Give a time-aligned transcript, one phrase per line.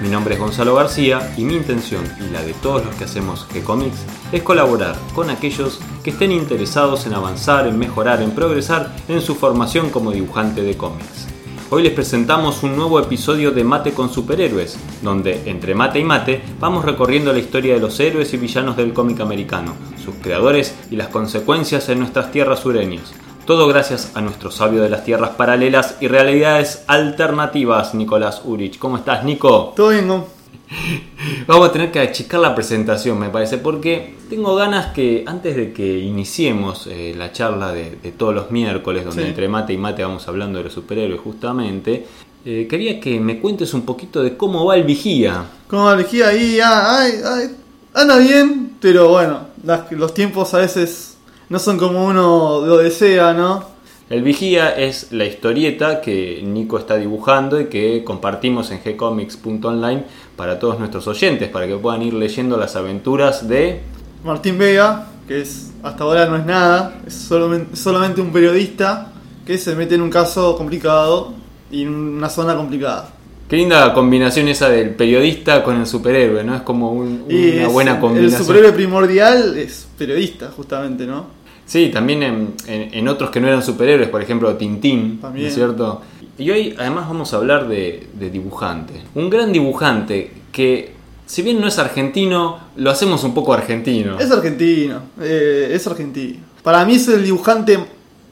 [0.00, 3.46] Mi nombre es Gonzalo García y mi intención y la de todos los que hacemos
[3.50, 3.98] G-Comics
[4.32, 9.34] es colaborar con aquellos que estén interesados en avanzar, en mejorar, en progresar en su
[9.34, 11.26] formación como dibujante de cómics.
[11.68, 16.42] Hoy les presentamos un nuevo episodio de Mate con Superhéroes, donde entre mate y mate
[16.58, 20.96] vamos recorriendo la historia de los héroes y villanos del cómic americano, sus creadores y
[20.96, 23.12] las consecuencias en nuestras tierras sureñas.
[23.46, 28.78] Todo gracias a nuestro sabio de las tierras paralelas y realidades alternativas, Nicolás Urich.
[28.78, 29.72] ¿Cómo estás, Nico?
[29.74, 30.26] Todo bien, ¿no?
[31.48, 35.72] Vamos a tener que achicar la presentación, me parece, porque tengo ganas que antes de
[35.72, 39.28] que iniciemos eh, la charla de, de todos los miércoles, donde Sí.
[39.28, 42.06] entre mate y mate vamos hablando de los superhéroes justamente,
[42.44, 45.44] eh, quería que me cuentes un poquito de cómo va el vigía.
[45.66, 47.56] Como elegí ahí, ah, ay, ay,
[47.94, 51.09] anda bien, pero bueno, las- los tiempos a veces
[51.50, 53.64] no son como uno lo desea, ¿no?
[54.08, 60.04] El vigía es la historieta que Nico está dibujando y que compartimos en gcomics.online
[60.36, 63.80] para todos nuestros oyentes, para que puedan ir leyendo las aventuras de
[64.24, 69.12] Martín Vega, que es hasta ahora no es nada, es solamente, solamente un periodista
[69.46, 71.32] que se mete en un caso complicado
[71.70, 73.10] y en una zona complicada.
[73.48, 76.54] Qué linda combinación esa del periodista con el superhéroe, ¿no?
[76.56, 77.34] Es como un- una
[77.66, 78.42] es- buena El combinación.
[78.44, 81.26] superhéroe primordial es periodista, justamente, ¿no?
[81.70, 85.54] Sí, también en, en- en otros que no eran superhéroes, por ejemplo Tintín, ¿no es
[85.54, 86.00] cierto?
[86.36, 88.94] Y hoy además vamos a hablar de, de dibujante.
[89.14, 90.94] Un gran dibujante que,
[91.26, 94.18] si bien no es argentino, lo hacemos un poco argentino.
[94.18, 96.40] Es argentino, eh, es argentino.
[96.64, 97.78] Para mí es el dibujante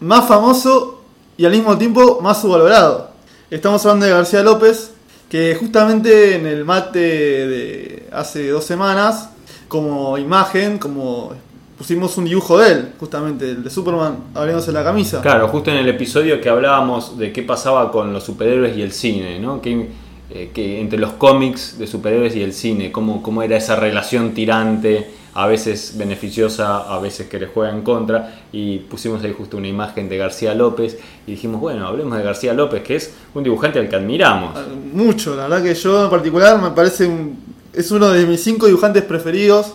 [0.00, 1.04] más famoso
[1.36, 3.12] y al mismo tiempo más subvalorado.
[3.52, 4.94] Estamos hablando de García López,
[5.30, 9.30] que justamente en el mate de hace dos semanas,
[9.68, 11.34] como imagen, como
[11.78, 15.22] pusimos un dibujo de él, justamente el de Superman abriéndose la camisa.
[15.22, 18.92] Claro, justo en el episodio que hablábamos de qué pasaba con los superhéroes y el
[18.92, 19.60] cine, ¿no?
[19.62, 19.88] Que,
[20.30, 24.34] eh, que entre los cómics de superhéroes y el cine, cómo, cómo era esa relación
[24.34, 29.56] tirante, a veces beneficiosa, a veces que le juega en contra, y pusimos ahí justo
[29.56, 33.44] una imagen de García López y dijimos, bueno, hablemos de García López, que es un
[33.44, 34.54] dibujante al que admiramos.
[34.56, 37.38] Ah, Mucho, la verdad que yo en particular me parece un-
[37.72, 39.74] es uno de mis cinco dibujantes preferidos.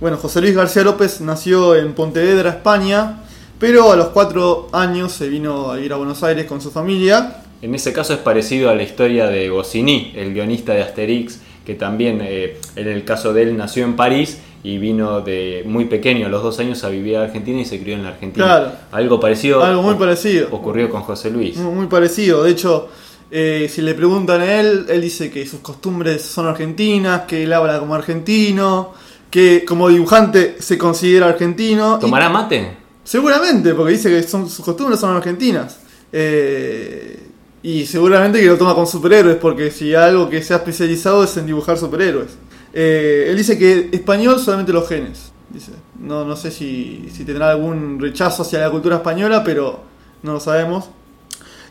[0.00, 3.18] Bueno, José Luis García López nació en Pontevedra, España,
[3.58, 7.42] pero a los cuatro años se vino a vivir a Buenos Aires con su familia.
[7.62, 11.74] En ese caso es parecido a la historia de Goscinny, el guionista de Asterix, que
[11.74, 16.26] también eh, en el caso de él nació en París y vino de muy pequeño,
[16.26, 18.46] a los dos años, a vivir a Argentina y se crió en la Argentina.
[18.46, 18.70] Claro.
[18.92, 20.46] Algo parecido Algo muy parecido.
[20.52, 21.56] ocurrió con José Luis.
[21.56, 22.88] Muy, muy parecido, de hecho,
[23.32, 27.52] eh, si le preguntan a él, él dice que sus costumbres son argentinas, que él
[27.52, 28.94] habla como argentino,
[29.30, 31.98] que como dibujante se considera argentino.
[31.98, 32.76] ¿Tomará mate?
[33.04, 35.78] Seguramente, porque dice que son, sus costumbres son argentinas.
[36.12, 37.20] Eh,
[37.62, 41.36] y seguramente que lo toma con superhéroes, porque si algo que se ha especializado es
[41.36, 42.30] en dibujar superhéroes.
[42.72, 45.32] Eh, él dice que español solamente los genes.
[45.50, 45.72] Dice.
[45.98, 49.80] No, no sé si, si tendrá algún rechazo hacia la cultura española, pero
[50.22, 50.90] no lo sabemos.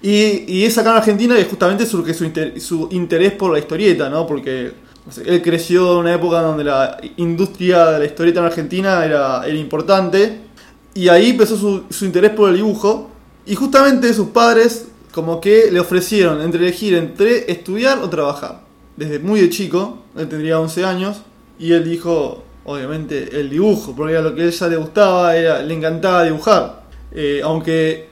[0.01, 3.59] Y, y es acá en Argentina que justamente surge su, inter- su interés por la
[3.59, 4.25] historieta, ¿no?
[4.27, 4.73] Porque
[5.25, 10.41] él creció en una época donde la industria de la historieta en Argentina era, importante.
[10.93, 13.09] Y ahí empezó su, interés por el dibujo.
[13.45, 18.61] Y justamente sus padres como que le ofrecieron entre elegir entre estudiar o trabajar.
[18.95, 21.21] Desde muy de chico, él tendría 11 años,
[21.57, 25.61] y él dijo, obviamente, el dibujo, porque era lo que a ella le gustaba, era,
[25.61, 26.83] le encantaba dibujar.
[27.11, 28.09] Eh, aunque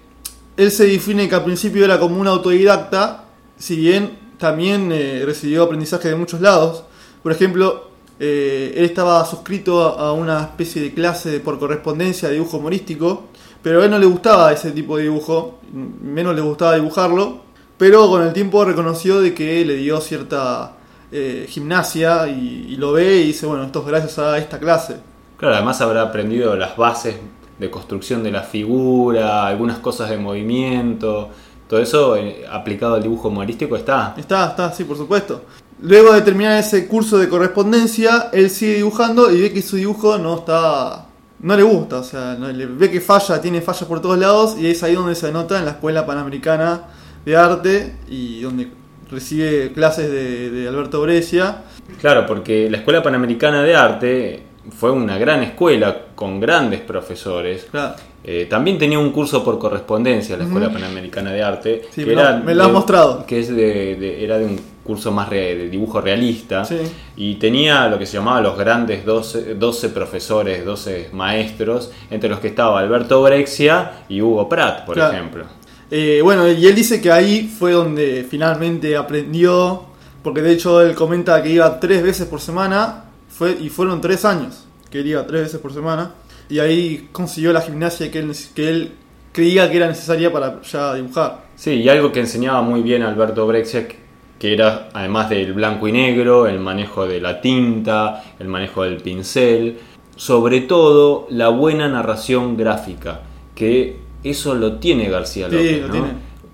[0.58, 3.26] él se define que al principio era como un autodidacta,
[3.58, 6.84] si bien también eh, recibió aprendizaje de muchos lados.
[7.24, 12.58] Por ejemplo, eh, él estaba suscrito a, una especie de clase por correspondencia de dibujo
[12.58, 13.26] humorístico,
[13.62, 17.42] pero a él no le gustaba ese tipo de dibujo, menos le gustaba dibujarlo,
[17.78, 20.78] pero con el tiempo reconoció de que le dio cierta
[21.12, 24.98] eh, gimnasia y, y lo ve y dice, bueno, esto es gracias a esta clase.
[25.38, 27.16] Claro, además habrá aprendido las bases
[27.60, 31.30] de construcción de la figura, algunas cosas de movimiento.
[31.68, 34.14] Todo eso eh, aplicado al dibujo humorístico está.
[34.18, 35.42] Está, está, sí, por supuesto.
[35.82, 40.18] Luego de terminar ese curso de correspondencia, él sigue dibujando y ve que su dibujo
[40.18, 41.08] no está.
[41.40, 44.56] no le gusta, o sea, no- le ve que falla, tiene fallas por todos lados
[44.58, 46.84] y es ahí donde se anota en la Escuela Panamericana
[47.26, 48.70] de Arte y donde
[49.12, 51.64] recibe clases de, de Alberto Brescia.
[52.00, 57.68] Claro, porque la Escuela Panamericana de Arte fue una gran escuela con grandes profesores.
[57.70, 57.96] Claro.
[58.28, 61.82] Eh, también tenía un curso por correspondencia, la Escuela Panamericana de Arte.
[61.92, 63.26] Sí, me lo- me lo has de- mostrado.
[63.28, 66.66] Que es de, de- era de un curso más re- de dibujo realista.
[66.66, 66.78] Sí.
[67.18, 72.40] Y tenía lo que se llamaba los grandes 12, 12 profesores, 12 maestros, entre los
[72.40, 75.14] que estaba Alberto Brexia y Hugo Pratt, por Claro.
[75.14, 75.46] ejemplo.
[75.92, 79.84] Eh, bueno, y él dice que ahí fue donde finalmente aprendió,
[80.24, 83.05] porque de hecho él comenta que iba tres veces por semana,
[83.38, 86.12] fue, y fueron tres años que él iba tres veces por semana,
[86.50, 88.92] y ahí consiguió la gimnasia que él, que él
[89.32, 91.46] creía que era necesaria para ya dibujar.
[91.56, 94.06] Sí, y algo que enseñaba muy bien Alberto Brexia, que-
[94.40, 99.80] era además del blanco y negro, el manejo de la tinta, el manejo del pincel,
[100.16, 103.22] sobre todo la buena narración gráfica,
[103.56, 105.94] que eso lo tiene García Sí, López, lo ¿no?
[105.94, 106.08] tiene.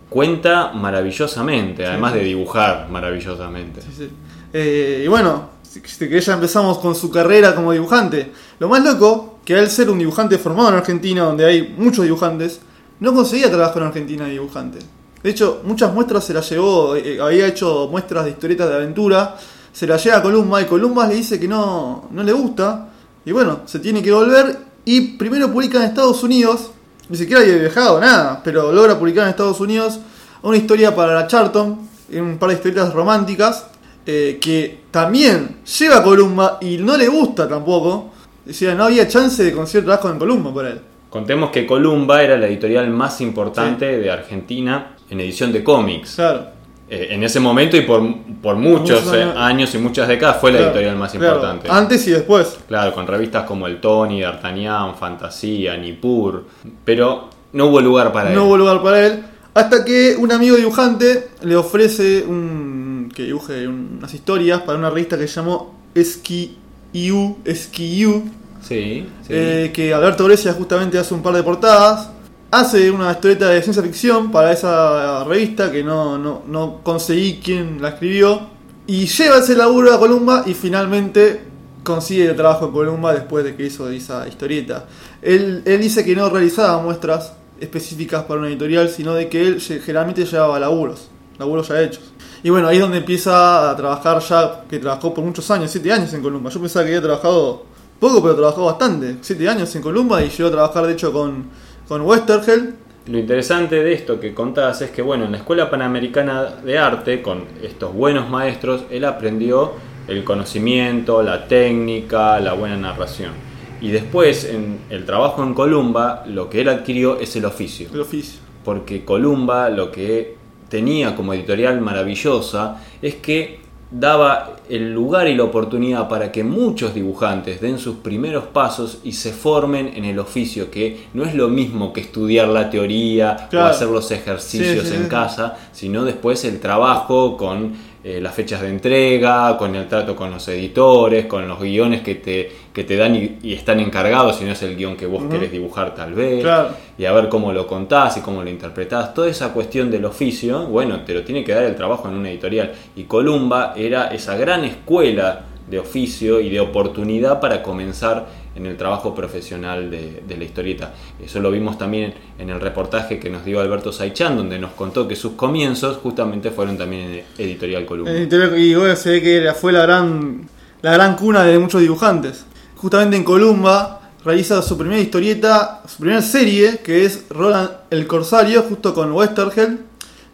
[0.10, 2.19] Cuenta maravillosamente, además sí.
[2.19, 3.81] de dibujar maravillosamente.
[3.81, 4.10] Sí, sí.
[4.54, 8.31] Eh, y bueno, que ya empezamos con su carrera como dibujante.
[8.59, 12.59] Lo más loco, que al ser un dibujante formado en Argentina, donde hay muchos dibujantes,
[13.00, 14.79] no conseguía trabajo en Argentina de dibujante.
[15.23, 19.38] De hecho, muchas muestras se las llevó, eh, había hecho muestras de historietas de aventura,
[19.71, 22.89] se las lleva a Columba y Columba le dice que no, no le gusta.
[23.23, 26.71] Y bueno, se tiene que volver y primero publica en Estados Unidos,
[27.07, 30.00] ni siquiera había viajado, nada, pero logra publicar en Estados Unidos
[30.41, 33.68] una historia para la Charlton, un par de historietas románticas,
[34.06, 38.12] eh, que también lleva a Columba y no le gusta tampoco.
[38.45, 40.80] Decía, no había chance de conseguir trabajo en Columba por él.
[41.09, 46.15] Contemos que Columba era la editorial más importante de Argentina en edición de cómics.
[46.15, 46.45] Claro.
[46.89, 48.01] Eh, en ese momento y por,
[48.42, 49.36] por muchos Muchos eh, años.
[49.38, 51.36] años y muchas décadas fue la editorial más claro.
[51.36, 51.68] importante.
[51.69, 52.57] Antes y después.
[52.68, 56.45] Claro, con revistas como El Tony, D'Artagnan, Fantasía, Nippur,
[56.83, 58.47] pero no hubo lugar para No él.
[58.47, 59.24] hubo lugar para él.
[59.54, 62.81] Hasta que un amigo dibujante le ofrece un,
[63.13, 68.23] que dibuje unas historias para una revista que se llamó Esquiu, Esquiu,
[68.61, 69.27] Sí, sí.
[69.29, 72.09] eh, que Alberto Brescia justamente hace un par de portadas.
[72.51, 77.81] Hace una historieta de ciencia ficción para esa revista que no, no, no conseguí quién
[77.81, 78.41] la escribió.
[78.87, 81.41] Y lleva ese laburo a Columba y finalmente
[81.83, 84.85] consigue el trabajo en Columba después de que hizo esa historieta.
[85.21, 89.61] Él, él dice que no realizaba muestras específicas para una editorial, sino de que él
[89.61, 91.09] generalmente llevaba laburos,
[91.39, 92.10] laburos ya hechos.
[92.43, 95.91] Y bueno, ahí es donde empieza a trabajar ya, que trabajó por muchos años, siete
[95.91, 96.49] años en Columba.
[96.49, 97.65] Yo pensaba que había trabajado
[97.99, 101.45] poco, pero trabajó bastante, siete años en Columba y llegó a trabajar de hecho con,
[101.88, 102.73] con Westergel.
[103.07, 107.21] Lo interesante de esto que contás es que, bueno, en la Escuela Panamericana de Arte,
[107.21, 109.73] con estos buenos maestros, él aprendió
[110.07, 113.33] el conocimiento, la técnica, la buena narración.
[113.81, 117.89] Y después, en el trabajo en Columba, lo que él adquirió es el oficio.
[117.94, 118.39] el oficio.
[118.63, 120.40] porque Columba lo que
[120.71, 123.59] tenía como editorial maravillosa es que
[123.91, 129.12] daba el lugar y la oportunidad para que muchos dibujantes den sus primeros pasos y
[129.12, 133.68] se formen en el oficio, que no es lo mismo que estudiar la teoría Claro.
[133.68, 135.09] o hacer los ejercicios Sí, sí, en sí.
[135.09, 137.73] casa, sino después el trabajo con
[138.03, 142.15] eh, las fechas de entrega, con el trato con los editores, con los guiones que
[142.15, 145.21] te, que te dan y, y están encargados, si no es el guion que vos
[145.21, 145.30] Ujú.
[145.31, 146.69] querés dibujar tal vez Claro.
[146.98, 149.13] y a ver cómo lo contás y cómo lo interpretás.
[149.13, 152.30] Toda esa cuestión del oficio, bueno, te lo tiene que dar el trabajo en una
[152.31, 152.71] editorial.
[152.95, 158.75] Y Columba era esa gran escuela de oficio y de oportunidad para comenzar en el
[158.77, 160.93] trabajo profesional de, de la historieta.
[161.23, 165.07] Eso lo vimos también en el reportaje que nos dio Alberto Saichan, donde nos contó
[165.07, 168.11] que sus comienzos justamente fueron también en Editorial Columba.
[168.11, 170.49] En editorial- y bueno, se ve que fue la gran,
[170.81, 172.45] la gran cuna de muchos dibujantes.
[172.75, 178.63] Justamente en Columba realiza su primera historieta, su primera serie, que es Roland el Corsario,
[178.63, 179.79] justo con Westergel,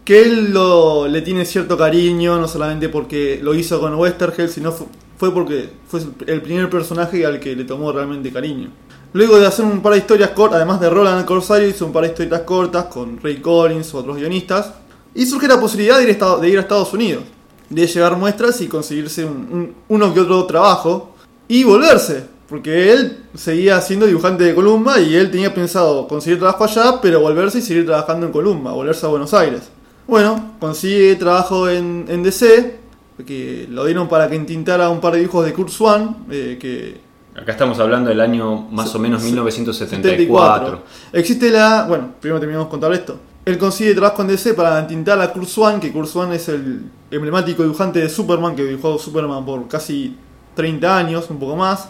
[0.03, 4.73] que él lo, le tiene cierto cariño, no solamente porque lo hizo con Westergel, sino
[5.17, 8.69] fue porque fue el primer personaje al que le tomó realmente cariño.
[9.13, 11.91] Luego de hacer un par de historias cortas, además de Roland el Corsario, hizo un
[11.93, 14.73] par de historietas cortas con Ray Collins u otros guionistas.
[15.15, 17.23] Y surge la posibilidad de ir a de ir a Estados Unidos,
[17.69, 21.15] de llevar muestras y conseguirse un- un- uno que otro trabajo
[21.47, 26.65] y volverse, porque él seguía siendo dibujante de Columba y él tenía pensado conseguir trabajo
[26.65, 29.61] allá, pero volverse y seguir trabajando en Columba, volverse a Buenos Aires.
[30.05, 32.79] Bueno, consigue trabajo en, en DC,
[33.25, 37.05] que lo dieron para que entintara un par de dibujos de Kurt Swan, eh, que
[37.39, 40.17] Acá estamos hablando del año más o menos 1974.
[40.17, 40.83] 74.
[41.13, 41.85] Existe la.
[41.87, 43.19] Bueno, primero terminamos de contar esto.
[43.45, 46.81] Él consigue trabajo en DC para tintar a Kurt Swan, que Kurt Swan es el
[47.11, 50.15] emblemático dibujante de Superman, que dibujó Superman por casi
[50.55, 51.89] 30 años, un poco más.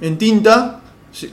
[0.00, 0.80] En tinta,
[1.14, 1.30] lle-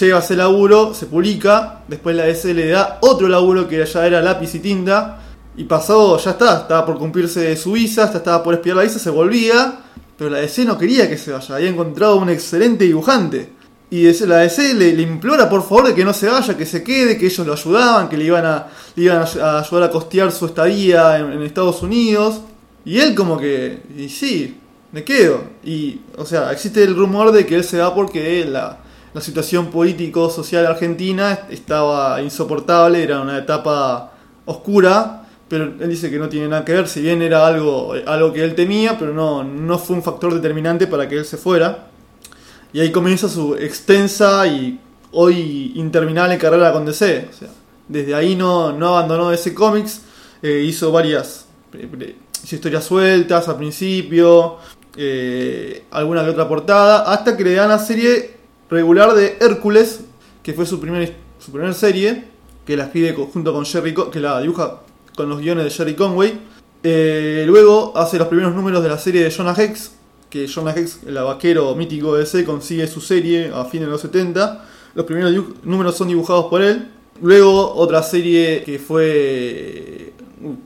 [0.00, 4.20] llega ese laburo, se publica, después la DC le da otro laburo que ya era
[4.20, 5.20] lápiz y tinta,
[5.60, 8.98] y pasado, ya está, estaba por cumplirse su visa, hasta estaba por expirar la visa,
[8.98, 9.78] se volvía,
[10.16, 13.50] pero la DC no quería que se vaya, había encontrado un excelente dibujante.
[13.90, 16.82] Y la DC le, le, implora por favor de que no se vaya, que se
[16.82, 20.32] quede, que ellos lo ayudaban, que le iban a, le iban a ayudar a costear
[20.32, 22.40] su estadía en, en, Estados Unidos.
[22.86, 24.56] Y él como que, y sí,
[24.92, 25.42] me quedo.
[25.62, 28.78] Y, o sea, existe el rumor de que él se va porque la,
[29.12, 34.12] la situación político-social argentina estaba insoportable, era una etapa
[34.46, 35.19] oscura,
[35.50, 38.44] pero él dice que no tiene nada que ver, si bien era algo, algo que
[38.44, 41.88] él temía, pero no, no fue un factor determinante para que él se fuera.
[42.72, 44.78] Y ahí comienza su extensa y
[45.10, 47.30] hoy interminable carrera con DC.
[47.30, 47.48] O sea,
[47.88, 50.02] desde ahí no, no abandonó DC Comics,
[50.40, 51.46] eh, hizo varias
[52.48, 54.58] historias sueltas al principio,
[54.96, 58.36] eh, alguna que otra portada, hasta que le dan la serie
[58.70, 60.02] regular de Hércules,
[60.44, 62.26] que fue su, primer, su primera serie,
[62.64, 64.82] que la escribe junto con Jerry, que la dibuja
[65.16, 66.40] con los guiones de Jerry Conway.
[66.82, 69.92] Eh, luego hace los primeros números de la serie de Jonah Hex,
[70.30, 74.00] que Jonah Hex, el vaquero mítico de DC, consigue su serie a fines de los
[74.00, 74.64] 70.
[74.94, 76.88] Los primeros números son dibujados por él.
[77.22, 80.14] Luego otra serie que fue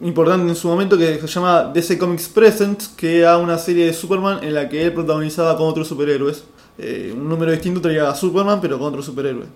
[0.02, 3.92] importante en su momento que se llama DC Comics Present, que era una serie de
[3.92, 6.44] Superman en la que él protagonizaba con otros superhéroes.
[6.78, 9.46] Eh, un número distinto traía a Superman, pero con otro superhéroe.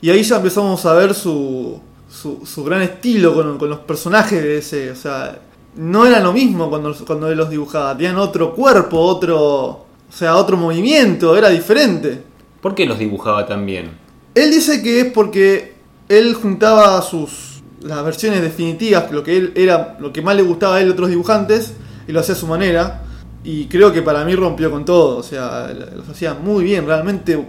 [0.00, 4.42] Y ahí ya empezamos a ver su, su, su gran estilo con, con, los personajes
[4.42, 4.90] de ese.
[4.90, 5.38] O sea,
[5.76, 7.96] no era lo mismo cuando, cuando él los dibujaba.
[7.96, 9.86] Tenían otro cuerpo, otro.
[10.08, 12.22] O sea, otro movimiento, era diferente.
[12.62, 13.90] ¿Por qué los dibujaba tan bien?
[14.34, 15.74] Él dice que es porque
[16.08, 17.48] él juntaba sus
[17.82, 20.92] las versiones definitivas, lo que él era, lo que más le gustaba a él de
[20.92, 21.74] otros dibujantes,
[22.06, 23.02] y lo hacía a su manera.
[23.44, 27.42] Y creo que para mí rompió con todo, o sea, los hacía muy bien, realmente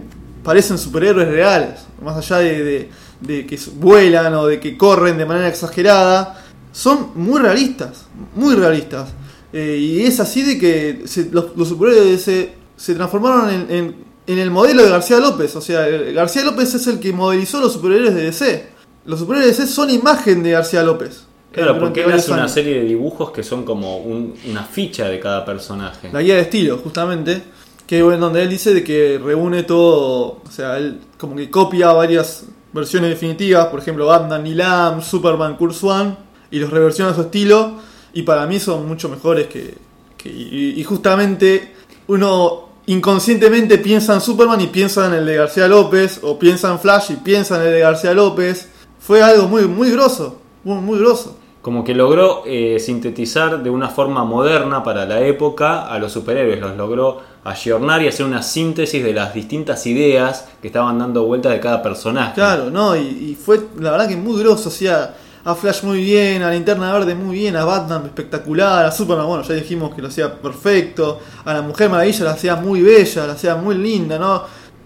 [0.44, 2.90] parecen superhéroes reales, más allá de, de,
[3.26, 9.10] que vuelan o de que corren de manera exagerada, son muy realistas, muy realistas.
[9.52, 13.96] Eh, y es así de que los, los, superhéroes se, se transformaron en, en,
[14.26, 17.72] en, el modelo de García López, o sea, García López es el que modelizó los
[17.72, 18.66] superhéroes de DC.
[19.06, 21.24] Los superhéroes de DC son imagen de García López.
[21.52, 25.18] Claro, porque él hace una serie de dibujos que son como un, una ficha de
[25.18, 26.08] cada personaje.
[26.12, 27.42] La guía de estilo, justamente.
[27.86, 30.42] Que bueno, donde él dice de que reúne todo.
[30.46, 33.66] O sea, él como que copia varias versiones definitivas.
[33.66, 36.16] Por ejemplo, Batman Nilam, Superman Curse One.
[36.50, 37.74] Y los reversiona a su estilo.
[38.12, 39.76] Y para mí son mucho mejores que.
[40.24, 41.74] y, y, justamente
[42.08, 46.20] uno inconscientemente piensa en Superman y piensa en el de García López.
[46.22, 48.68] O piensa en Flash y piensa en el de García López.
[48.98, 50.40] Fue algo muy, muy grosso.
[50.64, 55.86] Muy, muy grosso como que logró eh, sintetizar de una forma moderna para la época
[55.86, 60.68] a los superhéroes, los logró ayornar y hacer una síntesis de las distintas ideas que
[60.68, 62.34] estaban dando vuelta de cada personaje.
[62.34, 65.14] Claro, no, y, fue la verdad que muy grosso, o sea,
[65.44, 69.42] a Flash muy bien, a Linterna Verde muy bien, a Batman espectacular, a Superman, bueno,
[69.42, 73.34] ya dijimos que lo hacía perfecto, a la Mujer Maravilla la hacía muy bella, la
[73.34, 74.42] hacía muy linda, ¿no?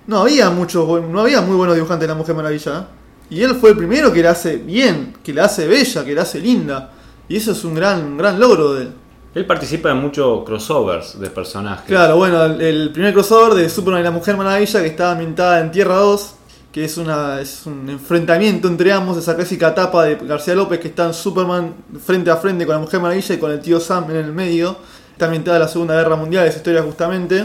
[0.07, 3.04] No había mucho, no había muy buenos dibujantes de la Mujer Maravilla, ¿eh?
[3.31, 6.23] Y él fue el primero que la hace bien, que la hace bella, que la
[6.23, 6.93] hace linda.
[7.29, 8.93] Y eso es un gran, gran logro de él.
[9.35, 11.87] Él participa en muchos crossovers de personajes.
[11.87, 15.61] Claro, bueno, el, el, primer crossover de Superman y la Mujer Maravilla, que está ambientada
[15.61, 16.35] en Tierra 2,
[16.75, 20.89] que es, una, es un enfrentamiento entre ambos, esa clásica etapa de García López, que
[20.89, 21.73] está en Superman
[22.05, 24.77] frente a frente con la Mujer Maravilla y con el tío Sam en el medio.
[25.13, 27.45] Está ambientada en la Segunda Guerra Mundial, esa historia justamente.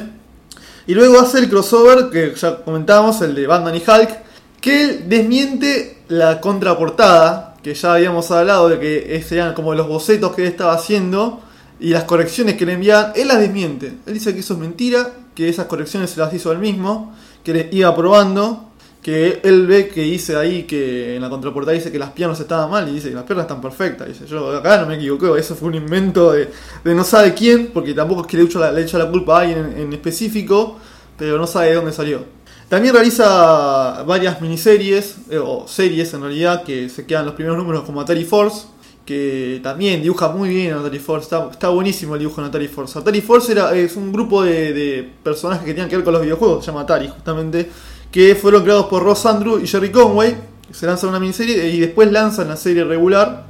[0.87, 4.28] Y luego hace el crossover que ya comentábamos, el de Batman y Hulk,
[4.61, 10.35] que él desmiente la contraportada, que ya habíamos hablado de que serían como los bocetos
[10.35, 11.41] que él estaba haciendo
[11.79, 13.93] y las correcciones que le enviaban, él las desmiente.
[14.05, 17.53] Él dice que eso es mentira, que esas correcciones se las hizo él mismo, que
[17.53, 18.69] le iba probando,
[19.01, 22.69] que él ve que dice ahí que en la contraportada dice que las piernas estaban
[22.69, 24.07] mal y dice que las piernas están perfectas.
[24.09, 26.49] Dice, yo acá no me equivoqué, eso fue un invento de,
[26.83, 28.59] de no sabe quién, porque tampoco es que le echo
[28.97, 30.77] la, culpa a alguien en, en específico,
[31.17, 32.38] pero no sabe de dónde salió.
[32.69, 37.81] También realiza varias miniseries, eh, o series en realidad, que se quedan los primeros números
[37.83, 38.67] como Atari Force,
[39.07, 42.99] que también dibuja muy bien Atari Force, está, buenísimo el dibujo en Atari Force.
[42.99, 46.21] Atari Force era, es un grupo de, de, personajes que tenían que ver con los
[46.21, 47.71] videojuegos, se llama Atari justamente,
[48.11, 50.37] que fueron creados por Ross Andrew y Jerry Conway,
[50.71, 53.47] se lanza una miniserie y después lanzan la serie regular.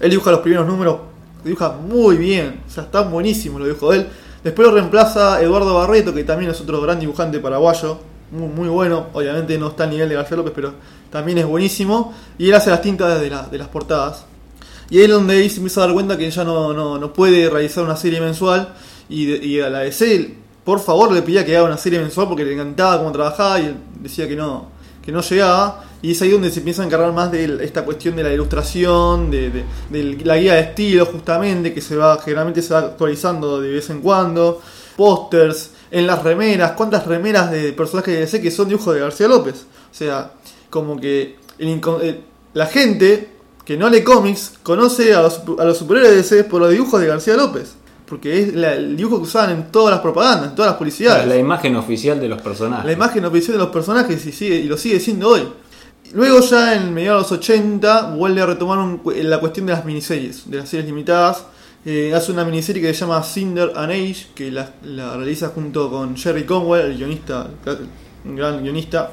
[0.00, 0.98] Él dibuja los primeros números,
[1.42, 4.08] dibuja muy bien, o sea, está buenísimo lo dibujo de él.
[4.44, 9.06] Después lo reemplaza Eduardo Barreto, que también es otro gran dibujante paraguayo, muy, bueno.
[9.12, 10.74] Obviamente no está al nivel de García López, pero
[11.10, 12.14] también es buenísimo.
[12.38, 14.24] Y él hace las tintas de, la, de las portadas.
[14.90, 17.48] Y ahí es donde se empieza a dar cuenta que ya no, no, no puede
[17.48, 18.74] realizar una serie mensual.
[19.08, 20.34] Y, de, y, a la DC,
[20.64, 23.74] por favor, le pedía que haga una serie mensual porque le encantaba cómo trabajaba y
[24.00, 24.68] decía que no,
[25.04, 25.84] que no llegaba.
[26.02, 29.30] Y es ahí donde se empieza a encargar más de esta cuestión de la ilustración,
[29.30, 33.60] de, de, de la guía de estilo, justamente, que se va generalmente se va actualizando
[33.60, 34.60] de vez en cuando
[35.00, 39.28] pósters, en las remeras, cuántas remeras de personajes de DC que son dibujos de García
[39.28, 39.66] López.
[39.90, 40.32] O sea,
[40.70, 42.20] como que el eh,
[42.54, 43.28] la gente
[43.64, 47.00] que no lee cómics conoce a los, a los superhéroes de DC por los dibujos
[47.00, 47.74] de García López.
[48.06, 51.26] Porque es la- el dibujo que usaban en todas las propagandas, en todas las publicidades.
[51.28, 52.84] La imagen oficial de los personajes.
[52.86, 55.48] La imagen oficial de los personajes y, sigue, y lo sigue siendo hoy.
[56.12, 59.84] Luego ya en mediados de los 80 vuelve a retomar un la cuestión de las
[59.84, 61.44] miniseries, de las series limitadas.
[61.84, 65.90] Eh, hace una miniserie que se llama Cinder and Age, que la, la realiza junto
[65.90, 67.48] con Jerry Conwell, el guionista,
[68.24, 69.12] un gran guionista,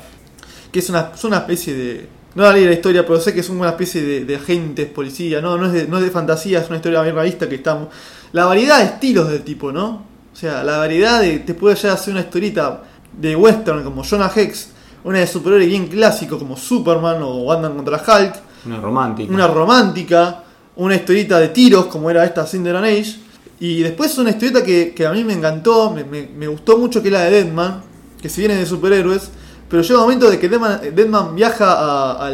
[0.71, 2.09] que es una, es una especie de...
[2.35, 5.57] No leí la historia, pero sé que es una especie de, de agentes, policía, no,
[5.57, 7.87] no, es de, no es de fantasía, es una historia bien realista que está...
[8.33, 10.03] La variedad de estilos del tipo, ¿no?
[10.33, 11.39] O sea, la variedad de...
[11.39, 12.83] Te puede ya hacer una historita
[13.17, 14.71] de western como Jonah Hex,
[15.05, 19.33] una de superhéroes bien clásico como Superman o Wonder contra Hulk, Una romántica.
[19.33, 20.43] una romántica,
[20.77, 23.15] una historieta de tiros como era esta Cinder and Age,
[23.59, 27.01] y después una historieta que, que a mí me encantó, me, me- me gustó mucho
[27.01, 27.81] que es la de Deadman,
[28.21, 29.29] que si viene de superhéroes,
[29.69, 31.65] pero llega un momento de que Deadman, Deadman viaja
[32.25, 32.31] a,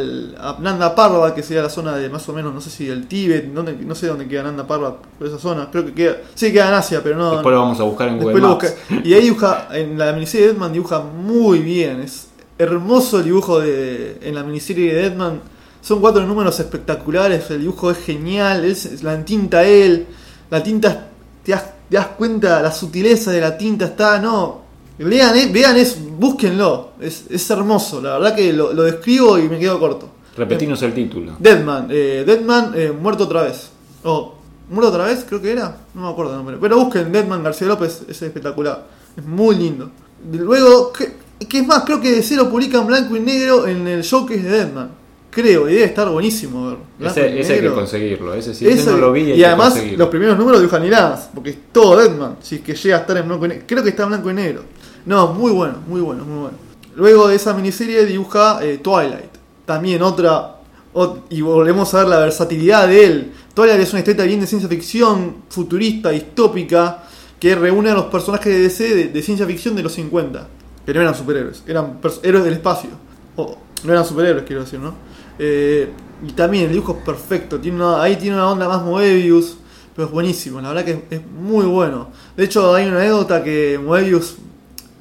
[0.59, 3.47] Nanda Parbat, que sería la zona de más o menos, no sé si el Tíbet,
[3.47, 6.73] no sé dónde queda Nanda Parbat, por esa zona, creo que queda, sí queda en
[6.75, 7.31] Asia, pero no...
[7.31, 8.75] Después lo vamos a buscar en Después Google lo Maps.
[8.89, 12.01] busca- Y ahí dibuja, en la miniserie de Deadman dibuja muy bien.
[12.01, 12.27] Es
[12.59, 15.41] hermoso el dibujo de, en la miniserie de Deadman.
[15.83, 20.07] Son cuatro números espectaculares, el dibujo es genial, es, la tinta él,
[20.49, 21.09] la tinta,
[21.43, 24.61] te das, te das cuenta, la sutileza de la tinta está, no,
[24.97, 29.49] lean, eh, vean, es, búsquenlo, es, es hermoso, la verdad que lo, lo describo y
[29.49, 30.09] me quedo corto.
[30.37, 31.33] Repetinos el título.
[31.37, 33.69] Deadman, eh, Deadman eh, muerto otra vez.
[34.03, 34.35] O,
[34.69, 35.25] ¿muerto otra vez?
[35.27, 35.77] Creo que era.
[35.93, 36.57] No me acuerdo el nombre.
[36.59, 38.87] Pero busquen Deadman García López, es espectacular.
[39.15, 39.91] Es muy lindo.
[40.31, 41.83] Luego, ¿qué, qué es más?
[41.83, 45.02] Creo que DC lo publica en blanco y negro en el showcase de Deadman.
[45.33, 46.67] Creo, y debe estar buenísimo
[46.99, 47.09] ver.
[47.09, 48.33] Ese, ese hay que conseguirlo.
[48.33, 49.21] Ese sí, ese Eso- no lo vi.
[49.21, 52.37] y hay y que además, los primeros números dibujan hiladas, porque es todo Deadman.
[52.41, 53.63] Si es que llega a estar en blanco y negro.
[53.67, 54.63] Creo que está en blanco y negro.
[55.05, 56.57] No, muy bueno, muy bueno, muy bueno.
[56.95, 59.31] Luego de esa miniserie dibuja eh, Twilight.
[59.65, 60.57] También otra.
[60.93, 63.31] ot- y volvemos a ver la versatilidad de él.
[63.55, 67.03] Twilight es una historia bien de ciencia ficción, futurista, distópica,
[67.39, 70.47] que reúne a los personajes de DC de, de ciencia ficción de los 50.
[70.85, 72.89] Que no eran superhéroes, eran héroes del espacio.
[73.35, 74.93] O, no eran superhéroes, quiero decir, ¿no?
[75.39, 75.89] Eh,
[76.25, 77.59] y también el dibujo es perfecto.
[77.59, 79.57] Tiene ahí tiene una onda más Moebius,
[79.95, 80.61] pero es buenísimo.
[80.61, 82.09] La verdad que es, muy bueno.
[82.37, 84.37] De hecho, hay una anécdota que Moebius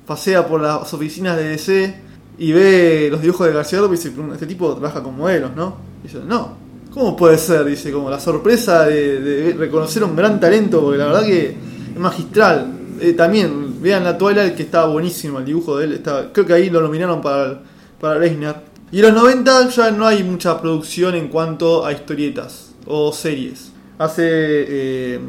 [0.07, 1.95] pasea por las oficinas de DC
[2.39, 5.77] y ve los dibujos de García López y pregunta, este tipo trabaja con modelos, ¿no?
[6.03, 6.57] Dice, no,
[6.91, 7.65] ¿cómo puede ser?
[7.65, 11.57] Dice, como la sorpresa de, reconocer un gran talento, porque la verdad que
[11.95, 12.79] es magistral.
[13.01, 16.53] Eh, también, vean la Twilight que está buenísimo el dibujo de él, está, creo que
[16.53, 17.61] ahí lo nominaron para
[18.03, 18.57] para el Eisner.
[18.93, 23.73] Y en los 90 ya no hay mucha producción en cuanto a historietas o series.
[23.99, 24.23] Hace...
[24.27, 25.21] eh,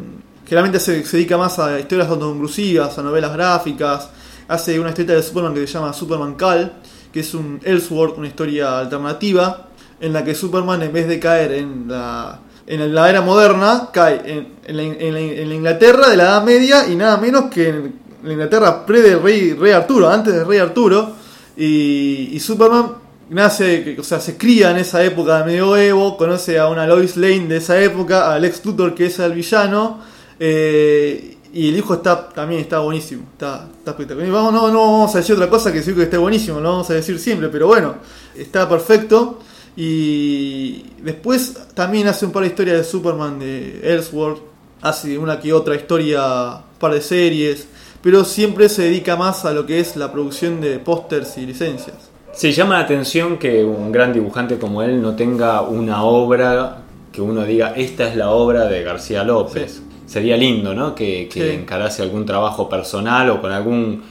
[0.45, 4.09] generalmente se, se dedica más a historias autoconclusivas, a novelas gráficas.
[4.49, 6.73] Hace una historieta de Superman que se llama Superman Cal,
[7.13, 9.67] que es un Elseworld, una historia alternativa,
[10.01, 14.21] en la que Superman en vez de caer en la, en la era moderna, cae
[14.25, 17.45] en, en la, en la- en la Inglaterra de la Edad Media y nada menos
[17.45, 21.11] que en la Inglaterra pre del rey, rey Arturo, antes del rey Arturo.
[21.55, 26.85] Y Superman nace, o sea, se cría en esa época de medioevo, conoce a una
[26.85, 29.99] Lois Lane de esa época, a Lex Luthor que es el villano,
[30.39, 34.31] eh, y el hijo está también está buenísimo, está, está espectacular.
[34.31, 36.89] Vamos, no, no vamos a decir otra cosa que decir que esté buenísimo, lo vamos
[36.89, 37.95] a decir siempre, pero bueno,
[38.35, 39.39] está perfecto.
[39.75, 44.39] Y después también hace un par de historias de Superman de Elseworld,
[44.81, 47.67] hace una que otra historia, un par de series,
[48.01, 52.12] pero siempre se dedica más a lo que es la producción de pósters y licencias.
[52.33, 56.77] Sí, llama la atención que un gran dibujante como él no tenga una obra
[57.11, 59.73] que uno diga, esta es la obra de García López.
[59.73, 59.83] Sí.
[60.07, 60.93] Sería lindo, ¿no?
[60.95, 61.55] Que, que Sí.
[61.55, 64.03] encarase algún trabajo personal o con algún,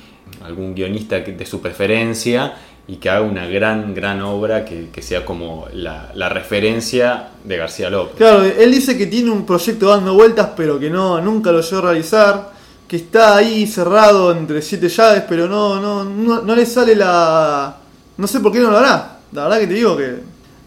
[0.44, 2.54] algún guionista de su preferencia
[2.86, 7.56] y que haga una gran, gran obra que, que sea como la, la referencia de
[7.56, 8.16] García López.
[8.16, 11.78] Claro, él dice que tiene un proyecto dando vueltas, pero que no nunca lo llegó
[11.78, 12.50] a realizar,
[12.88, 17.76] que está ahí cerrado entre siete llaves, pero no, no, no, no le sale la...
[18.22, 19.18] No sé por qué no lo hará.
[19.32, 20.14] La verdad que te digo que...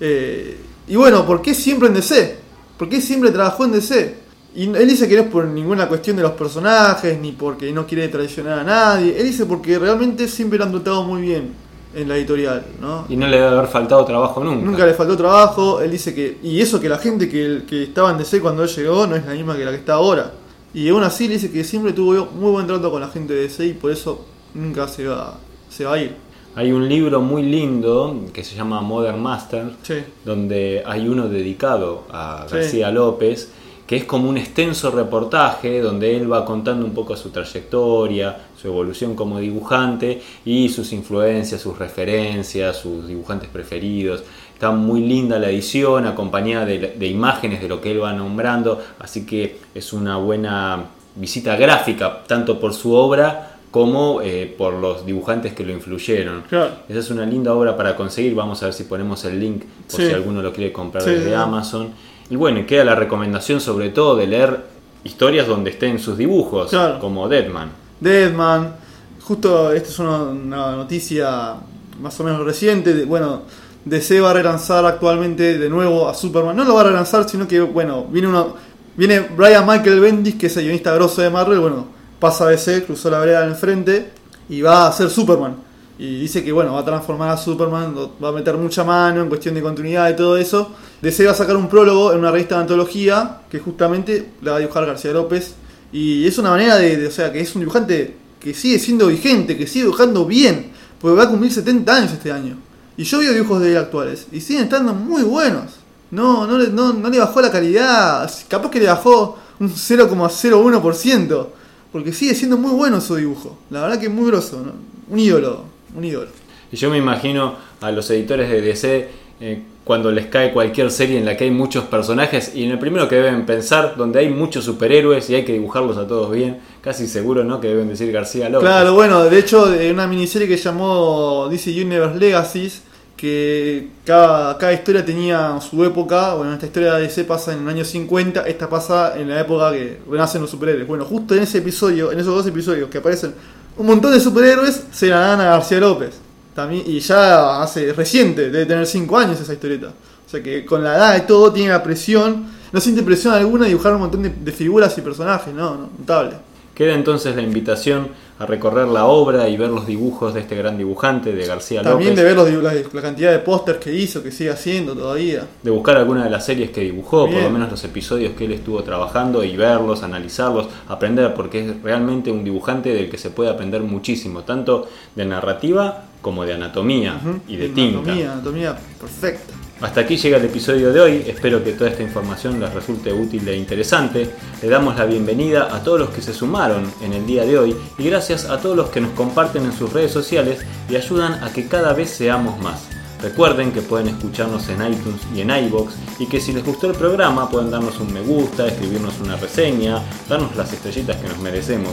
[0.02, 0.58] eh,
[0.90, 2.38] y bueno, ¿por qué siempre en DC?
[2.78, 4.14] ¿Por qué siempre trabajó en DC?
[4.56, 7.88] Y él dice que no es por ninguna cuestión de los personajes, ni porque no
[7.88, 9.18] quiere traicionar a nadie.
[9.18, 11.54] Él dice porque realmente siempre lo han tratado muy bien
[11.94, 13.06] en la editorial, ¿no?
[13.08, 14.66] Y no le debe haber faltado trabajo nunca.
[14.66, 16.40] Nunca le faltó trabajo, él dice que...
[16.44, 19.26] Y eso que la gente que, que estaba en DC cuando él llegó no es
[19.26, 20.34] la misma que la que está ahora.
[20.74, 23.44] Y aún así le dice que siempre tuvo muy buen trato con la gente de
[23.44, 25.40] DC y por eso nunca se va,
[25.70, 26.26] se va a ir.
[26.56, 29.96] Hay un libro muy lindo que se llama Modern Master, Sí.
[30.24, 32.56] donde hay uno dedicado a Sí.
[32.56, 33.52] García López,
[33.86, 38.68] que es como un extenso reportaje donde él va contando un poco su trayectoria, su
[38.68, 44.24] evolución como dibujante y sus influencias, sus referencias, sus dibujantes preferidos.
[44.54, 48.82] Está muy linda la edición, acompañada de, de imágenes de lo que él va nombrando,
[49.00, 50.86] así que es una buena
[51.18, 56.44] visita gráfica, tanto por su obra como eh, por los dibujantes que lo influyeron.
[56.44, 56.72] Claro.
[56.88, 58.34] Esa es una linda obra para conseguir.
[58.34, 60.08] Vamos a ver si ponemos el link por Sí.
[60.08, 61.34] si alguno lo quiere comprar Sí, desde sí.
[61.34, 61.90] Amazon.
[62.30, 64.64] Y bueno, queda la recomendación sobre todo de leer
[65.04, 67.00] historias donde estén sus dibujos, Claro.
[67.00, 67.70] como Deadman.
[68.00, 68.76] Deadman.
[69.22, 71.56] Justo, esta es una, una noticia
[72.00, 72.94] más o menos reciente.
[72.94, 73.42] de- bueno,
[73.84, 76.56] DC va a relanzar actualmente de nuevo a Superman.
[76.56, 78.56] No lo va a relanzar, sino que, bueno, viene uno.
[78.96, 81.60] Viene Brian Michael Bendis, que es el guionista grosso de Marvel.
[81.60, 81.94] Bueno,
[82.26, 84.10] pasa DC, cruzó la vereda en frente
[84.50, 85.58] y va a ser Superman.
[86.00, 89.30] Y dice que, bueno, va a transformar a Superman, va a meter mucha mano en
[89.30, 90.72] cuestión de continuidad y todo eso.
[91.04, 94.58] DC va a sacar un prólogo en una revista de antología que justamente la va
[94.58, 95.54] a dibujar García López.
[95.94, 99.56] Y es una manera de, o sea, que es un dibujante que sigue siendo vigente,
[99.56, 102.58] que sigue dibujando bien, porque va a cumplir 70 años este año.
[102.98, 105.74] Y yo veo dibujos de él actuales y siguen estando muy buenos.
[106.10, 111.48] No, no, no, no le bajó la calidad, capaz que le bajó un 0,01%,
[111.96, 113.58] porque sigue siendo muy bueno su dibujo.
[113.70, 114.74] La verdad que es muy grosso, ¿no?
[115.10, 115.64] un ídolo,
[115.96, 116.28] un ídolo.
[116.70, 121.18] Y yo me imagino a los editores de DC eh, cuando les cae cualquier serie
[121.18, 124.28] en la que hay muchos personajes y en el primero que deben pensar, donde hay
[124.28, 127.62] muchos superhéroes y hay que dibujarlos a todos bien, casi seguro, ¿no?
[127.62, 128.68] Que deben decir García López.
[128.68, 132.82] Claro, bueno, de hecho, de una miniserie que llamó DC Universe Legacies,
[133.16, 136.34] que cada, cada historia tenía su época.
[136.36, 139.72] Bueno, esta historia de DC pasa en el año 50, esta pasa en la época
[139.72, 140.88] que renacen los superhéroes.
[140.88, 143.34] Bueno, justo en ese episodio, en esos dos episodios que aparecen
[143.78, 146.16] un montón de superhéroes, se la dan a García López.
[146.54, 149.88] También, y ya hace reciente, debe tener 5 años esa historieta.
[149.88, 153.64] O sea que con la edad y todo tiene la presión, no siente presión alguna
[153.64, 156.36] de dibujar un montón de, de figuras y personajes, no, no, notable.
[156.76, 160.78] Queda entonces la invitación a recorrer la obra y ver los dibujos de este gran
[160.78, 164.22] dibujante, de García También López, de ver los, la, la cantidad de pósters que hizo,
[164.22, 165.48] que sigue haciendo todavía.
[165.64, 168.52] de buscar alguna de las series que dibujó, por lo menos los episodios que él
[168.52, 173.50] estuvo trabajando y verlos, analizarlos, aprender, porque es realmente un dibujante del que se puede
[173.50, 178.00] aprender muchísimo, tanto de narrativa como de anatomía y de tinta.
[178.00, 179.54] Anatomía, anatomía perfecta.
[179.86, 183.48] Hasta aquí llega el episodio de hoy, espero que toda esta información les resulte útil
[183.48, 184.32] e interesante.
[184.60, 187.78] Le damos la bienvenida a todos los que se sumaron en el día de hoy
[188.00, 191.54] y gracias a todos los que nos comparten en sus redes sociales y ayudan a
[191.54, 192.88] que cada vez seamos más.
[193.22, 196.96] Recuerden que pueden escucharnos en iTunes y en iBox y que si les gustó el
[196.96, 201.92] programa pueden darnos un me gusta, escribirnos una reseña, darnos las estrellitas que nos merecemos.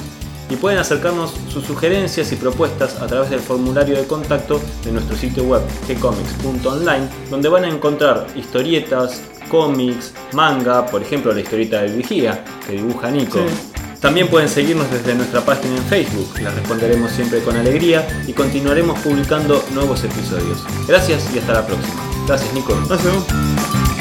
[0.51, 5.17] Y pueden acercarnos sus sugerencias y propuestas a través del formulario de contacto de nuestro
[5.17, 11.95] sitio web gcomics.online, donde van a encontrar historietas, cómics, manga, por ejemplo la historieta del
[11.95, 13.39] Vigía que dibuja Nico.
[13.39, 13.73] Sí.
[14.03, 18.99] También pueden seguirnos desde nuestra página en Facebook, les responderemos siempre con alegría y continuaremos
[18.99, 20.65] publicando nuevos episodios.
[20.89, 22.03] Gracias y hasta la próxima.
[22.27, 22.77] Gracias Nico.
[22.89, 23.92] Gracias.